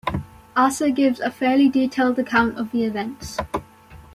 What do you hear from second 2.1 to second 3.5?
account of the events.